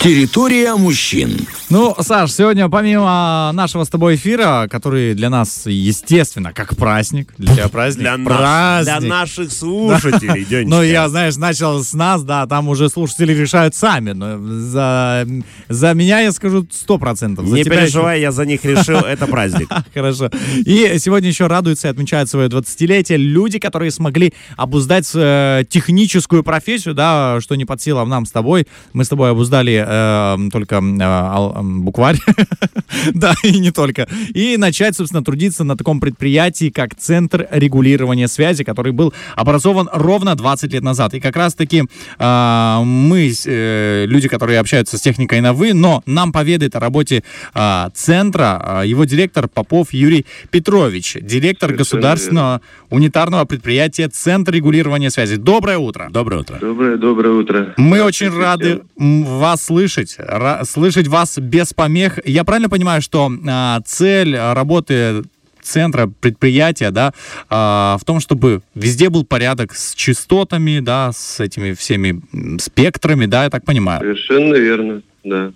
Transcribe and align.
Территория 0.00 0.76
мужчин. 0.76 1.36
Ну, 1.70 1.94
Саш, 2.00 2.30
сегодня 2.30 2.68
помимо 2.68 3.50
нашего 3.52 3.82
с 3.82 3.88
тобой 3.88 4.14
эфира, 4.14 4.68
который 4.70 5.12
для 5.14 5.28
нас, 5.28 5.62
естественно, 5.66 6.52
как 6.52 6.76
праздник, 6.76 7.34
для 7.36 7.52
тебя 7.54 7.68
праздник, 7.68 8.02
Для, 8.02 8.16
нас- 8.16 8.26
праздник. 8.26 8.98
для 9.00 9.08
наших 9.08 9.52
слушателей, 9.52 10.44
Денечка. 10.48 10.70
Ну, 10.76 10.82
я, 10.82 11.08
знаешь, 11.08 11.36
начал 11.36 11.82
с 11.82 11.92
нас, 11.94 12.22
да, 12.22 12.46
там 12.46 12.68
уже 12.68 12.88
слушатели 12.88 13.32
решают 13.34 13.74
сами. 13.74 14.12
Но 14.12 14.38
за, 14.60 15.26
за 15.68 15.94
меня 15.94 16.20
я 16.20 16.30
скажу 16.30 16.64
сто 16.72 16.96
процентов. 16.98 17.46
За 17.48 17.56
Не 17.56 17.64
переживай, 17.64 18.20
я 18.20 18.30
за 18.30 18.46
них 18.46 18.64
решил, 18.64 18.98
это 19.00 19.26
праздник. 19.26 19.68
еще- 19.68 19.84
Хорошо. 19.94 20.30
И 20.64 20.96
сегодня 21.00 21.28
еще 21.28 21.48
радуются 21.48 21.88
и 21.88 21.90
отмечают 21.90 22.30
свое 22.30 22.48
20-летие 22.48 23.16
люди, 23.16 23.58
которые 23.58 23.90
смогли 23.90 24.32
обуздать 24.56 25.10
э, 25.14 25.64
техническую 25.68 26.44
профессию, 26.44 26.94
да, 26.94 27.40
что 27.40 27.56
не 27.56 27.64
под 27.64 27.82
силам 27.82 28.08
нам 28.08 28.26
с 28.26 28.30
тобой. 28.30 28.68
Мы 28.92 29.04
с 29.04 29.08
тобой 29.08 29.32
обуздали 29.32 29.87
э, 29.88 30.36
только 30.52 30.76
э, 30.76 31.62
букварь, 31.62 32.18
да, 33.14 33.34
и 33.42 33.58
не 33.58 33.70
только. 33.70 34.08
И 34.34 34.56
начать, 34.56 34.96
собственно, 34.96 35.24
трудиться 35.24 35.64
на 35.64 35.76
таком 35.76 36.00
предприятии, 36.00 36.70
как 36.70 36.94
Центр 36.94 37.48
регулирования 37.50 38.28
связи, 38.28 38.64
который 38.64 38.92
был 38.92 39.12
образован 39.36 39.88
ровно 39.92 40.34
20 40.34 40.72
лет 40.72 40.82
назад. 40.82 41.14
И 41.14 41.20
как 41.20 41.36
раз-таки 41.36 41.84
э, 42.18 42.80
мы, 42.84 43.32
э, 43.46 44.04
люди, 44.06 44.28
которые 44.28 44.60
общаются 44.60 44.98
с 44.98 45.00
техникой 45.00 45.40
на 45.40 45.52
«вы», 45.52 45.74
но 45.74 46.02
нам 46.06 46.32
поведает 46.32 46.76
о 46.76 46.80
работе 46.80 47.22
э, 47.54 47.88
центра 47.94 48.82
э, 48.82 48.86
его 48.86 49.04
директор 49.04 49.48
Попов 49.48 49.92
Юрий 49.92 50.26
Петрович, 50.50 51.16
директор 51.20 51.72
государственного 51.72 52.60
унитарного 52.90 53.44
предприятия 53.44 54.08
Центр 54.08 54.52
регулирования 54.52 55.10
связи. 55.10 55.36
Доброе 55.36 55.78
утро. 55.78 56.08
Доброе 56.10 56.40
утро. 56.40 56.58
Доброе, 56.60 56.96
доброе 56.96 57.34
утро. 57.34 57.74
Мы 57.76 58.02
очень 58.02 58.30
рады 58.30 58.82
вас 58.96 59.64
слышать, 59.64 59.77
ра- 59.86 60.64
слышать 60.64 61.06
вас 61.08 61.38
без 61.38 61.72
помех. 61.72 62.18
Я 62.24 62.44
правильно 62.44 62.68
понимаю, 62.68 63.02
что 63.02 63.30
а, 63.48 63.80
цель 63.84 64.36
работы 64.36 65.22
центра 65.62 66.06
предприятия, 66.20 66.90
да, 66.90 67.12
а, 67.50 67.96
в 68.00 68.04
том, 68.04 68.20
чтобы 68.20 68.62
везде 68.74 69.10
был 69.10 69.24
порядок 69.24 69.74
с 69.74 69.94
частотами, 69.94 70.80
да, 70.80 71.12
с 71.12 71.40
этими 71.40 71.74
всеми 71.74 72.22
спектрами, 72.58 73.26
да, 73.26 73.44
я 73.44 73.50
так 73.50 73.64
понимаю. 73.64 74.00
Совершенно 74.00 74.54
верно, 74.54 75.02
да. 75.24 75.52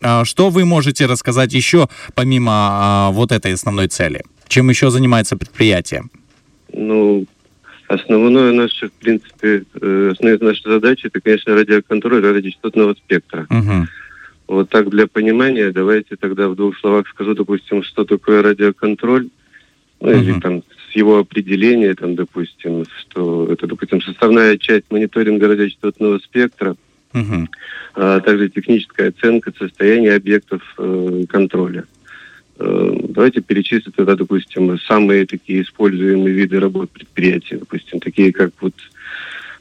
А, 0.00 0.24
Что 0.24 0.50
вы 0.50 0.64
можете 0.64 1.06
рассказать 1.06 1.52
еще 1.52 1.88
помимо 2.14 2.52
а, 2.52 3.10
вот 3.10 3.32
этой 3.32 3.54
основной 3.54 3.88
цели? 3.88 4.22
Чем 4.46 4.70
еще 4.70 4.90
занимается 4.90 5.36
предприятие? 5.36 6.04
Ну, 6.72 7.26
основное 7.88 8.52
наше, 8.52 8.88
в 8.88 8.92
принципе, 8.92 9.64
э, 9.80 10.10
основная 10.12 10.38
наша 10.40 10.70
задача, 10.70 11.08
это, 11.08 11.20
конечно, 11.20 11.54
радиоконтроль 11.54 12.22
радиочастотного 12.22 12.94
спектра. 12.94 13.46
Мгм. 13.50 13.88
Вот 14.46 14.68
так 14.70 14.88
для 14.88 15.06
понимания, 15.06 15.70
давайте 15.72 16.16
тогда 16.16 16.48
в 16.48 16.54
двух 16.54 16.78
словах 16.78 17.08
скажу, 17.08 17.34
допустим, 17.34 17.82
что 17.82 18.04
такое 18.04 18.42
радиоконтроль, 18.42 19.28
ну, 20.00 20.10
или 20.10 20.32
Мгм. 20.32 20.40
там 20.40 20.62
с 20.90 20.96
его 20.96 21.18
определения, 21.18 21.94
там, 21.94 22.14
допустим, 22.14 22.84
что 23.00 23.48
это, 23.50 23.66
допустим, 23.66 24.00
составная 24.00 24.56
часть 24.56 24.86
мониторинга 24.90 25.48
радиочастотного 25.48 26.18
спектра, 26.18 26.76
Мгм. 27.12 27.48
а 27.94 28.20
также 28.20 28.48
техническая 28.48 29.08
оценка 29.08 29.52
состояния 29.58 30.14
объектов 30.14 30.62
э, 30.78 31.24
контроля. 31.28 31.84
Давайте 32.58 33.40
перечислим 33.40 33.92
тогда, 33.96 34.16
допустим, 34.16 34.78
самые 34.80 35.26
такие 35.26 35.62
используемые 35.62 36.34
виды 36.34 36.58
работ 36.58 36.90
предприятия, 36.90 37.56
допустим, 37.58 38.00
такие 38.00 38.32
как 38.32 38.50
вот 38.60 38.74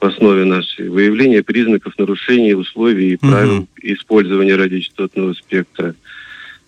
в 0.00 0.04
основе 0.04 0.44
нашей 0.44 0.88
выявление 0.88 1.42
признаков 1.42 1.94
нарушений 1.98 2.54
условий 2.54 3.12
и 3.12 3.16
правил 3.16 3.68
использования 3.80 4.56
радиочастотного 4.56 5.32
спектра. 5.34 5.94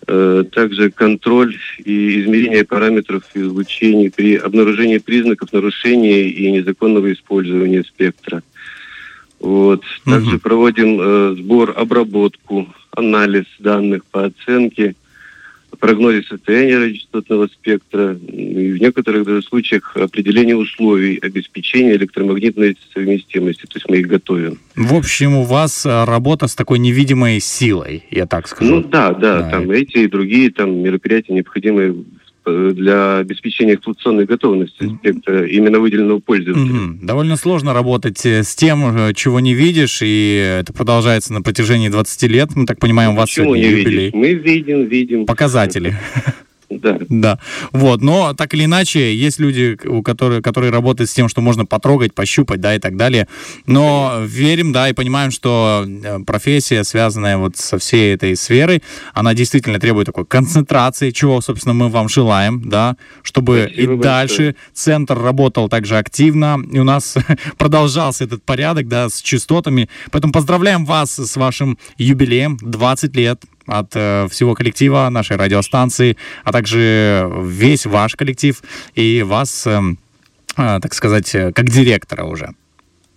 Э, 0.07 0.43
Также 0.51 0.89
контроль 0.91 1.55
и 1.83 2.21
измерение 2.21 2.63
параметров 2.63 3.23
излучений 3.33 4.09
при 4.09 4.35
обнаружении 4.35 4.99
признаков 4.99 5.51
нарушения 5.51 6.29
и 6.29 6.51
незаконного 6.51 7.11
использования 7.11 7.83
спектра. 7.83 8.41
Вот. 9.39 9.83
Также 10.05 10.31
Мгм. 10.31 10.39
проводим 10.39 10.99
э, 11.01 11.35
сбор, 11.37 11.73
обработку, 11.75 12.73
анализ 12.91 13.45
данных 13.59 14.05
по 14.05 14.25
оценке, 14.25 14.95
прогнозе 15.75 16.23
состояния 16.23 16.77
радиочастотного 16.77 17.47
спектра 17.47 18.13
и 18.13 18.71
в 18.71 18.81
некоторых 18.81 19.25
даже 19.25 19.41
случаях 19.41 19.95
определение 19.95 20.55
условий 20.55 21.17
обеспечения 21.17 21.95
электромагнитной 21.95 22.77
совместимости. 22.93 23.65
То 23.65 23.75
есть 23.75 23.89
мы 23.89 23.97
их 23.97 24.07
готовим. 24.07 24.59
В 24.75 24.93
общем, 24.93 25.35
у 25.35 25.43
вас 25.43 25.85
а, 25.85 26.05
работа 26.05 26.47
с 26.47 26.55
такой 26.55 26.79
невидимой 26.79 27.39
силой, 27.39 28.03
я 28.11 28.25
так 28.25 28.47
скажу. 28.47 28.75
Ну 28.75 28.81
да, 28.81 29.13
да, 29.13 29.41
Да, 29.41 29.49
там 29.49 29.71
эти 29.71 29.99
и 29.99 30.07
другие 30.07 30.51
там 30.51 30.77
мероприятия 30.81 31.33
необходимые 31.33 31.95
для 32.45 33.17
обеспечения 33.17 33.75
эксплуатационной 33.75 34.25
готовности 34.25 34.89
спектра 34.99 35.47
именно 35.47 35.79
выделенного 35.79 36.19
пользователя. 36.19 36.65
Мгм. 36.65 37.05
Довольно 37.05 37.35
сложно 37.37 37.73
работать 37.73 38.25
э, 38.25 38.43
с 38.43 38.55
тем, 38.55 38.95
э, 38.95 39.13
чего 39.13 39.39
не 39.39 39.53
видишь, 39.53 39.99
и 40.01 40.57
это 40.59 40.73
продолжается 40.73 41.33
на 41.33 41.41
протяжении 41.41 41.89
20 41.89 42.23
лет. 42.23 42.55
Мы 42.55 42.65
так 42.65 42.79
понимаем, 42.79 43.13
у 43.13 43.15
вас 43.15 43.31
сегодня 43.31 43.61
не 43.61 43.69
юбилей. 43.69 43.97
видеть? 43.97 44.13
Мы 44.13 44.33
видим, 44.33 44.85
видим. 44.85 45.25
Показатели. 45.25 45.95
Да. 46.81 46.97
Да. 47.09 47.39
Вот. 47.71 48.01
Но 48.01 48.33
так 48.33 48.53
или 48.53 48.65
иначе, 48.65 49.15
есть 49.15 49.39
люди, 49.39 49.77
у 49.85 50.01
которых, 50.01 50.43
которые 50.43 50.71
работают 50.71 51.09
с 51.09 51.13
тем, 51.13 51.29
что 51.29 51.41
можно 51.41 51.65
потрогать, 51.65 52.13
пощупать, 52.13 52.59
да, 52.61 52.75
и 52.75 52.79
так 52.79 52.97
далее. 52.97 53.27
Но 53.65 54.19
верим, 54.21 54.71
да, 54.71 54.89
и 54.89 54.93
понимаем, 54.93 55.31
что 55.31 55.85
э, 55.85 56.19
профессия, 56.25 56.83
связанная 56.83 57.37
вот 57.37 57.57
со 57.57 57.77
всей 57.77 58.13
этой 58.15 58.35
сферой, 58.35 58.83
она 59.13 59.33
действительно 59.33 59.79
требует 59.79 60.07
такой 60.07 60.25
концентрации, 60.25 61.11
чего, 61.11 61.41
собственно, 61.41 61.73
мы 61.73 61.89
вам 61.89 62.09
желаем, 62.09 62.69
да, 62.69 62.95
чтобы 63.23 63.65
Спасибо 63.65 63.81
и 63.81 63.85
большое. 63.87 64.01
дальше 64.03 64.55
центр 64.73 65.17
работал 65.19 65.69
также 65.69 65.97
активно, 65.97 66.59
и 66.71 66.79
у 66.79 66.83
нас 66.83 67.15
продолжался 67.57 68.23
этот 68.25 68.43
порядок, 68.43 68.87
да, 68.87 69.09
с 69.09 69.21
частотами. 69.21 69.89
Поэтому 70.11 70.33
поздравляем 70.33 70.85
вас 70.85 71.17
с 71.17 71.35
вашим 71.35 71.77
юбилеем, 71.97 72.57
20 72.61 73.15
лет 73.15 73.41
от 73.67 73.95
э, 73.95 74.27
всего 74.29 74.53
коллектива 74.53 75.09
нашей 75.09 75.37
радиостанции, 75.37 76.17
а 76.43 76.51
также 76.51 77.29
весь 77.41 77.85
ваш 77.85 78.15
коллектив 78.15 78.61
и 78.93 79.23
вас, 79.23 79.67
эм, 79.67 79.97
э, 80.57 80.79
так 80.81 80.93
сказать, 80.93 81.33
э, 81.35 81.51
как 81.51 81.69
директора 81.69 82.23
уже. 82.23 82.49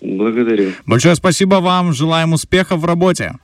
Благодарю. 0.00 0.72
Большое 0.86 1.14
спасибо 1.14 1.56
вам, 1.56 1.92
желаем 1.92 2.32
успехов 2.32 2.80
в 2.80 2.84
работе. 2.84 3.34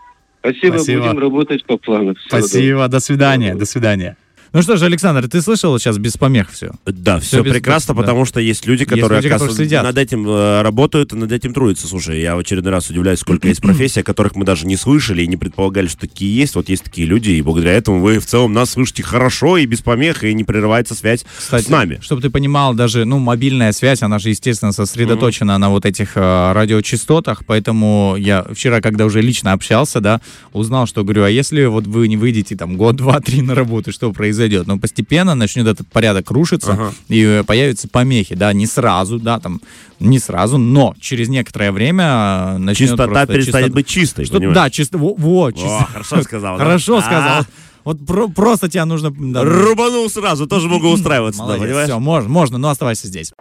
Спасибо, 0.41 0.77
Спасибо. 0.77 1.03
будем 1.03 1.19
работать 1.19 1.65
по 1.65 1.79
плану. 1.79 2.15
Всего 2.15 2.39
Спасибо, 2.41 2.89
до 2.89 3.01
свидания, 3.01 3.55
до 3.55 3.65
свидания. 3.65 4.17
Ну 4.55 4.63
что 4.63 4.77
же, 4.77 4.85
Александр, 4.85 5.29
ты 5.29 5.43
слышал 5.43 5.77
сейчас 5.81 5.99
без 5.99 6.17
помех 6.17 6.49
все? 6.53 6.71
Да, 6.87 7.19
Всё 7.19 7.27
все 7.27 7.43
без- 7.43 7.53
прекрасно, 7.55 7.93
да. 7.93 8.01
потому 8.03 8.25
что 8.25 8.39
есть 8.39 8.65
люди, 8.69 8.85
которые, 8.85 9.19
люди, 9.21 9.29
которые 9.29 9.53
следят. 9.53 9.83
над 9.83 9.99
этим 9.99 10.25
э, 10.29 10.63
работают 10.63 11.13
и 11.13 11.17
над 11.17 11.33
этим 11.33 11.53
трудятся. 11.53 11.89
Слушай, 11.89 12.21
я 12.21 12.37
в 12.37 12.39
очередной 12.39 12.71
раз 12.71 12.89
удивляюсь, 12.89 13.19
сколько 13.19 13.49
есть 13.49 13.61
профессий, 13.61 13.99
о 13.99 14.03
которых 14.05 14.37
мы 14.37 14.45
даже 14.45 14.69
не 14.69 14.77
слышали 14.77 15.25
и 15.25 15.27
не 15.27 15.37
предполагали, 15.37 15.89
что 15.89 16.03
такие 16.03 16.33
есть. 16.37 16.55
Вот 16.55 16.69
есть 16.69 16.85
такие 16.85 17.05
люди, 17.05 17.33
и 17.33 17.43
благодаря 17.43 17.73
этому 17.73 17.99
вы 18.01 18.21
в 18.21 18.27
целом 18.27 18.53
нас 18.53 18.71
слышите 18.71 19.03
хорошо 19.03 19.57
и 19.57 19.67
без 19.67 19.81
помех, 19.81 20.23
и 20.23 20.33
не 20.33 20.45
прерывается 20.45 20.95
связь 20.95 21.25
Кстати, 21.37 21.65
с 21.65 21.69
нами. 21.69 21.99
чтобы 22.01 22.23
ты 22.23 22.31
понимал, 22.31 22.75
даже, 22.75 23.05
ну, 23.07 23.19
мобильная 23.19 23.73
связь, 23.73 24.03
она 24.03 24.21
же, 24.21 24.29
естественно, 24.29 24.71
сосредоточена 24.71 25.59
на 25.59 25.71
вот 25.71 25.85
этих 25.85 26.13
э, 26.15 26.53
радиочастотах, 26.53 27.45
поэтому 27.45 28.15
я 28.17 28.47
вчера, 28.53 28.81
когда 28.81 29.05
уже 29.05 29.21
лично 29.21 29.53
общался, 29.53 30.01
да, 30.01 30.21
узнал, 30.53 30.87
что, 30.87 31.03
говорю, 31.03 31.25
а 31.25 31.29
если 31.29 31.65
вот 31.65 31.89
вы 31.89 32.07
не 32.07 32.17
выйдете 32.17 32.55
там 32.55 32.77
год, 32.77 32.95
два, 32.95 33.21
три 33.21 33.43
на 33.43 33.57
работу, 33.57 33.91
что 33.91 34.13
произойдет? 34.13 34.44
Ну, 34.67 34.79
постепенно 34.79 35.35
начнет 35.35 35.67
этот 35.67 35.89
порядок 35.89 36.31
рушиться, 36.31 36.73
Ага. 36.73 36.93
и 37.09 37.23
э, 37.23 37.45
появятся 37.45 37.89
помехи, 37.89 38.35
да, 38.35 38.53
не 38.53 38.67
сразу, 38.67 39.19
да, 39.19 39.39
там, 39.41 39.61
не 40.01 40.19
сразу, 40.19 40.59
но 40.59 40.95
через 41.01 41.29
некоторое 41.29 41.73
время 41.73 42.05
э, 42.55 42.59
начнет 42.59 42.89
Чистота 42.91 43.07
просто 43.07 43.27
перестанет 43.33 43.67
чистота- 43.69 43.75
быть 43.75 43.87
чистой, 43.87 44.25
Что, 44.25 44.35
понимаешь? 44.39 44.55
да, 44.57 44.71
чисто, 44.71 44.99
во, 44.99 45.15
во, 45.15 45.47
О, 45.47 45.53
чисто- 45.53 45.87
хорошо 45.93 46.23
сказал. 46.23 46.59
да? 46.59 46.65
Хорошо 46.65 46.97
А, 46.99 47.03
сказал. 47.03 47.43
Вот 47.85 48.07
про- 48.07 48.29
просто 48.29 48.69
тебя 48.71 48.87
нужно... 48.87 49.11
да, 49.11 49.43
Рубанул 49.45 50.09
сразу, 50.09 50.47
тоже 50.47 50.69
могу 50.69 50.89
устраиваться, 50.89 51.41
да, 51.41 51.45
Молодец, 51.47 51.67
понимаешь? 51.67 51.89
все, 51.89 51.99
можно, 51.99 52.29
можно, 52.31 52.59
но 52.59 52.69
оставайся 52.71 53.09
здесь. 53.09 53.33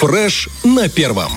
Фреш 0.00 0.48
на 0.64 0.88
первом. 0.88 1.32